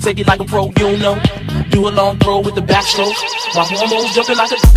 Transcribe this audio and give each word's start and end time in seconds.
take 0.00 0.18
it 0.18 0.26
like 0.26 0.40
a 0.40 0.44
pro, 0.44 0.66
you 0.78 0.96
know. 0.98 1.20
Do 1.70 1.88
a 1.88 1.90
long 1.90 2.18
throw 2.18 2.40
with 2.40 2.54
the 2.54 2.62
backstroke. 2.62 3.14
My 3.54 3.64
hormones 3.64 4.14
jumping 4.14 4.36
like 4.36 4.50
a 4.52 4.69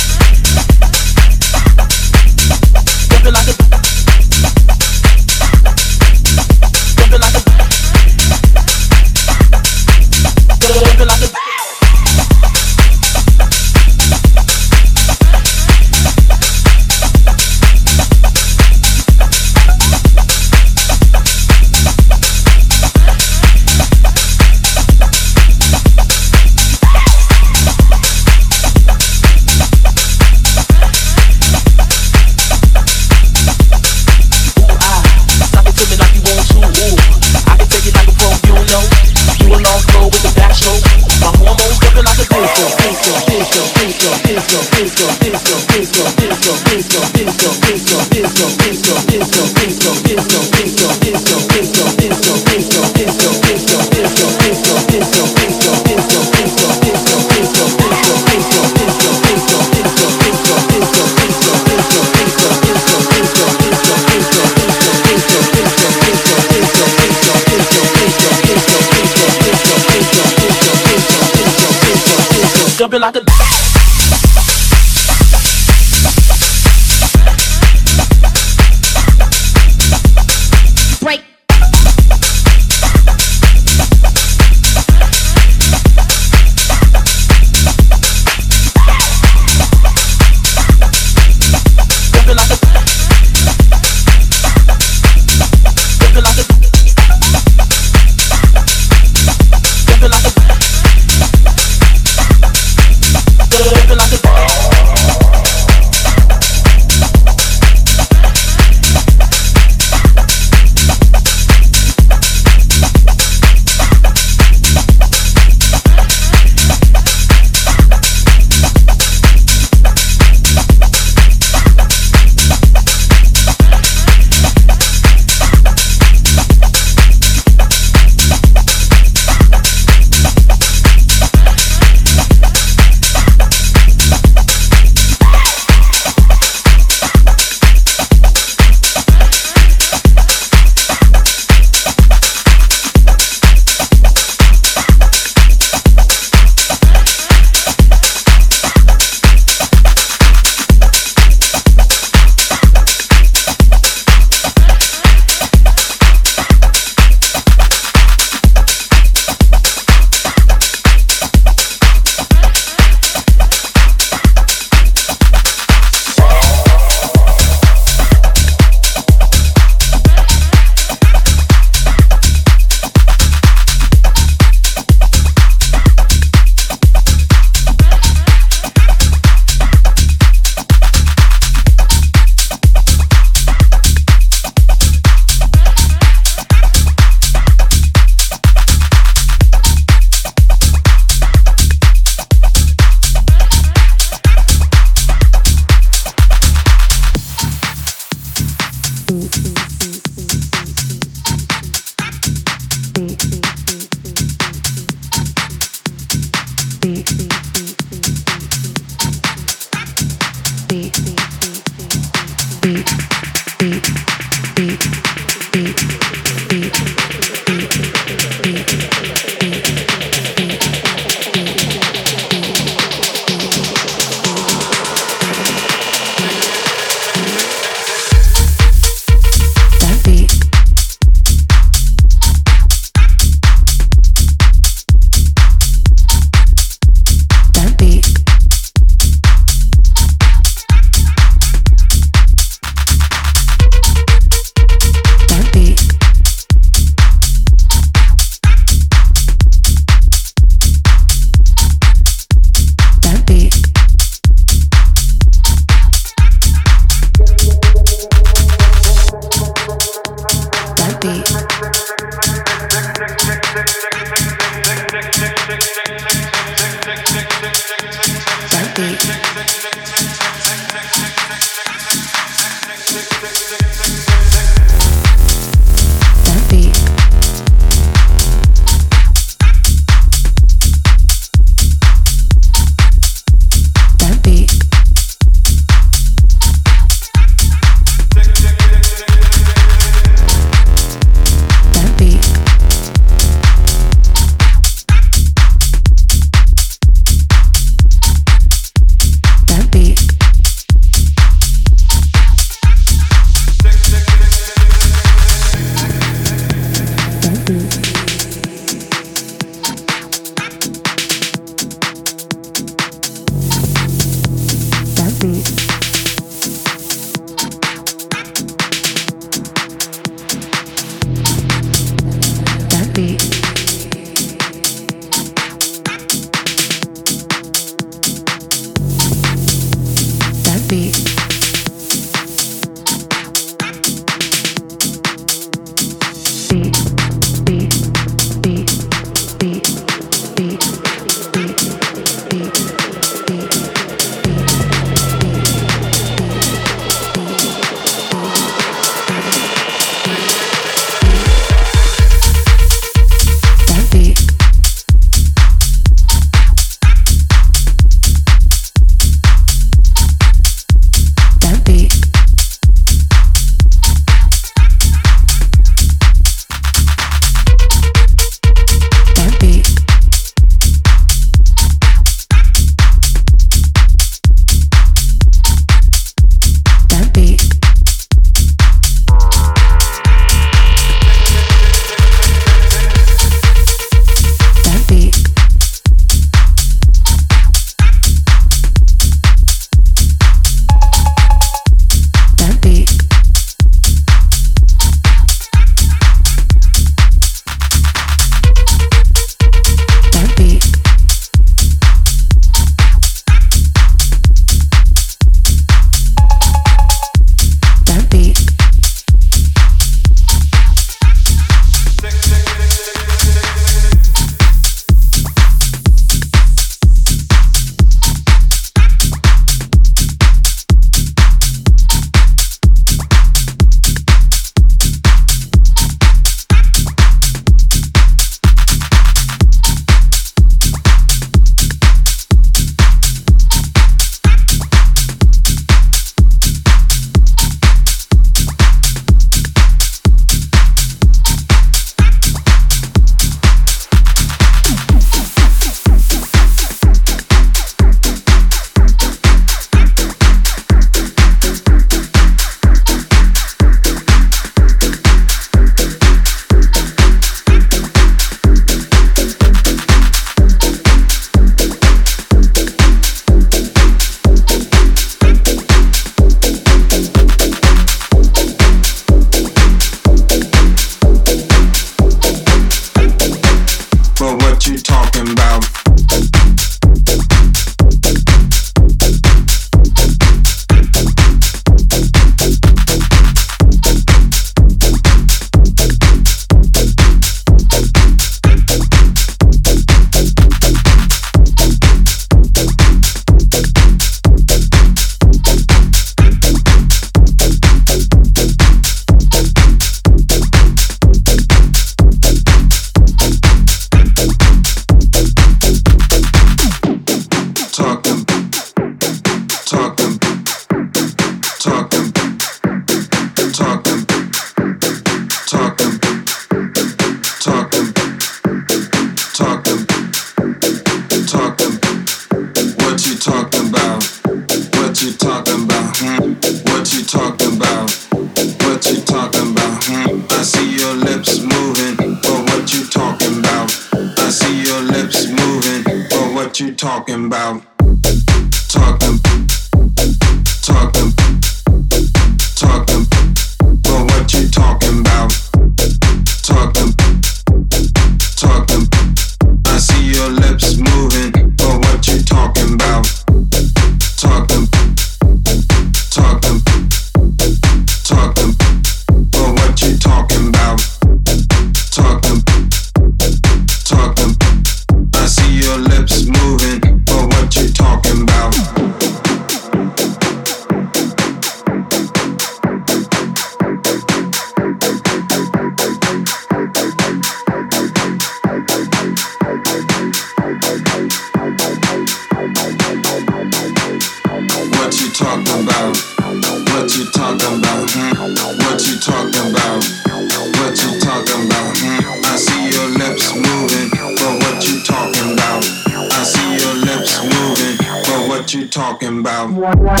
talking 598.72 599.18
about. 599.18 599.50
Or 599.50 599.60
what 599.60 600.00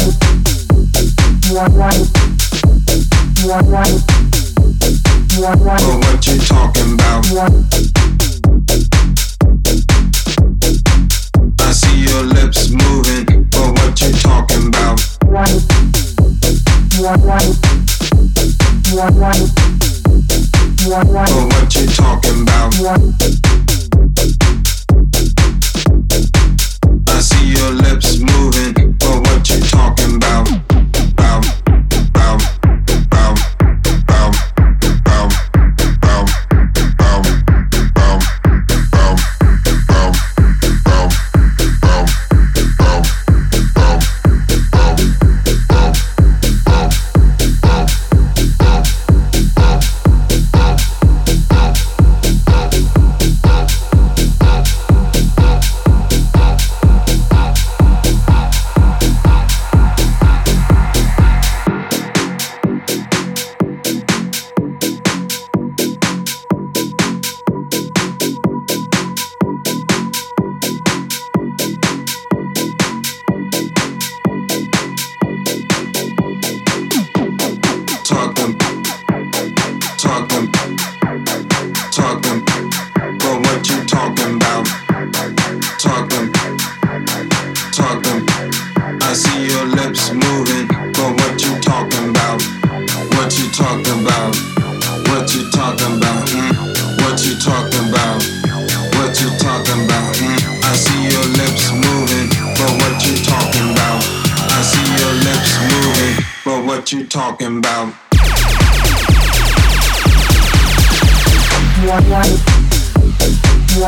you 6.26 6.38
talking 6.38 6.94
about. 6.94 7.26
I 11.60 11.72
see 11.72 12.00
your 12.00 12.22
lips 12.22 12.70
moving, 12.70 13.44
but 13.50 13.72
what 13.72 14.00
you 14.00 14.10
talking 14.12 14.68
about? 14.68 15.00
Or 15.28 15.44
what 21.46 21.74
you 21.74 21.86
talking 21.88 22.42
about? 22.42 22.72
I 27.08 27.20
see 27.20 27.52
your 27.52 27.70
lips 27.70 28.11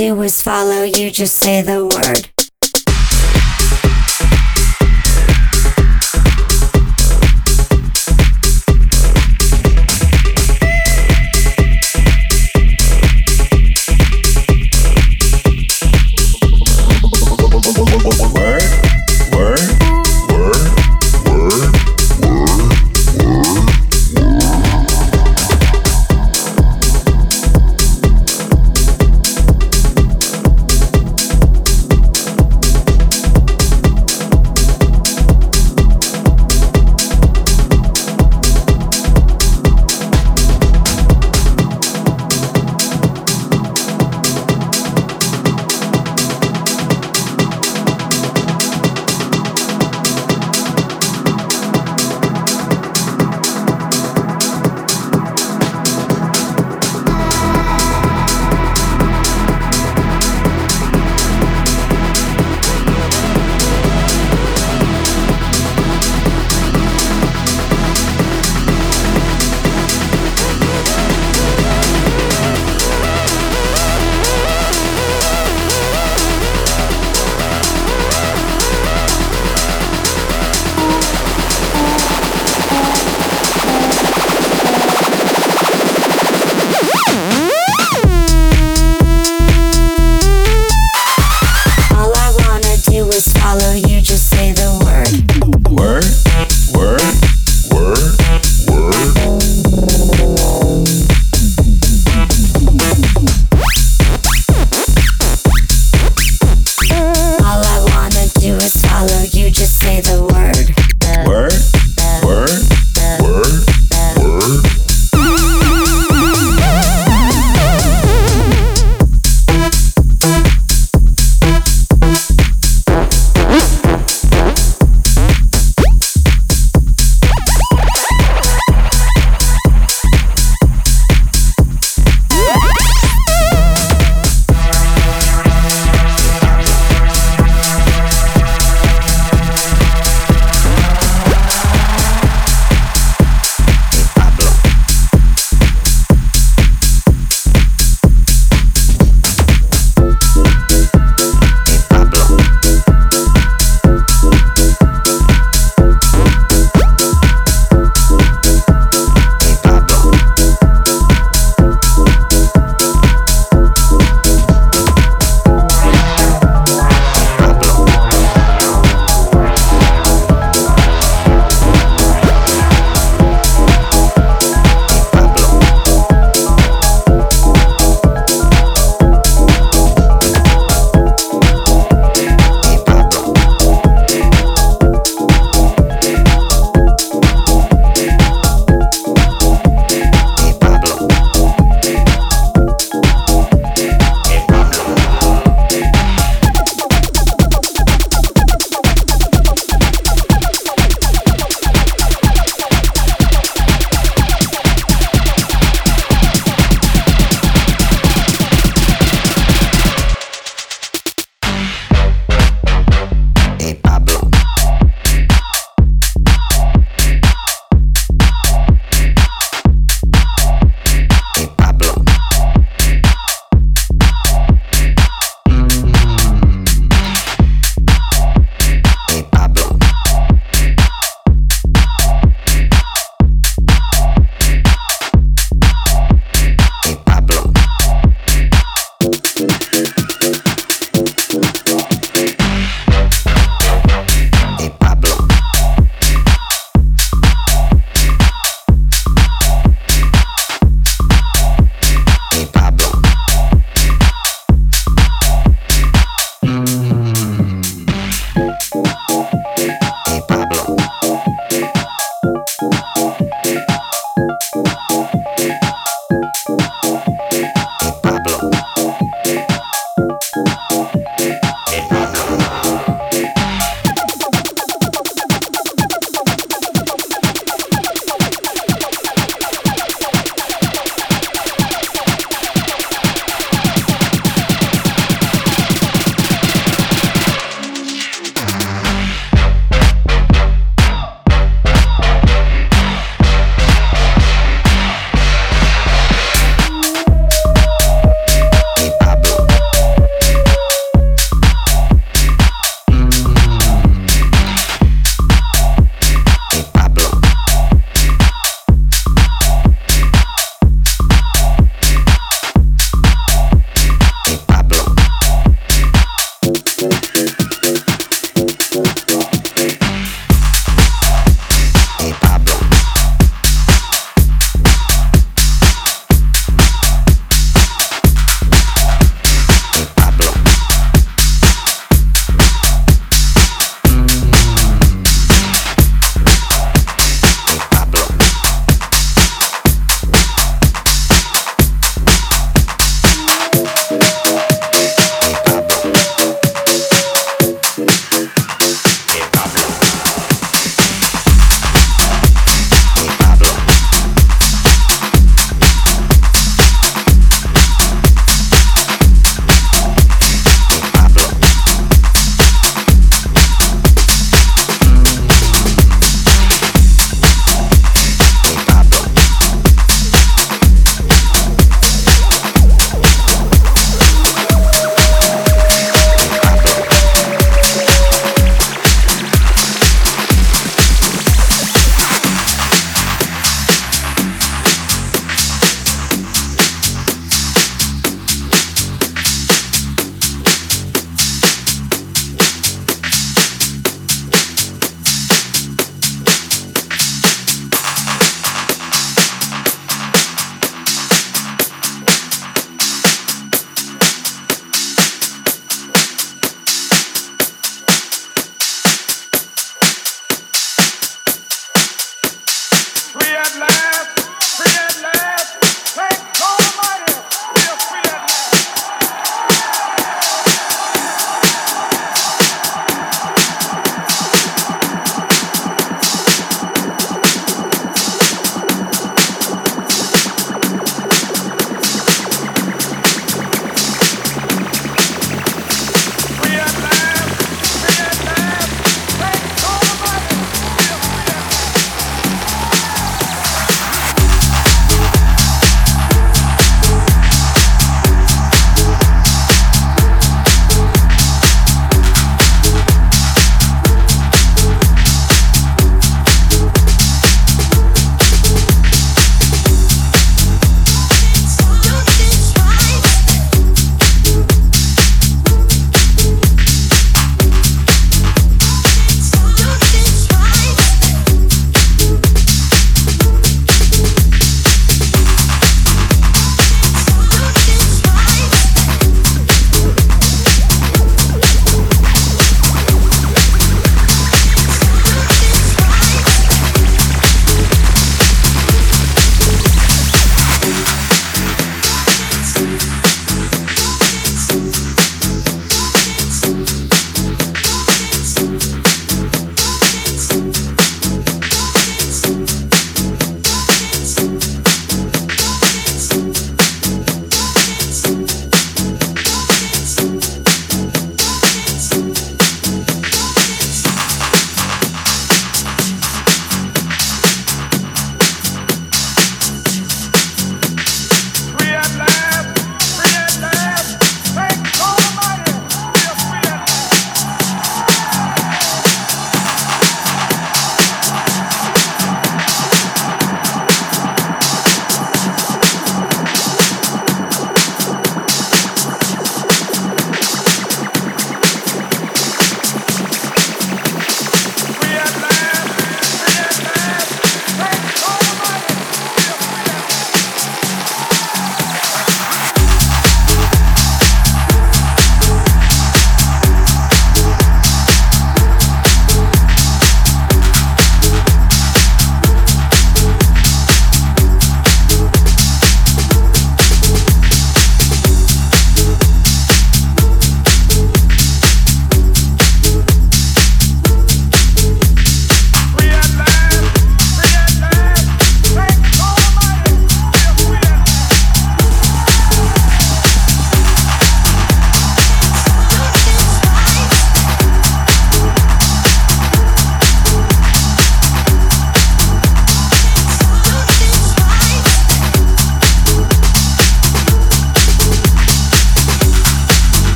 do 0.00 0.22
is 0.22 0.40
follow, 0.40 0.82
you 0.82 1.10
just 1.10 1.36
say 1.36 1.60
the 1.60 1.84
word. 1.84 2.29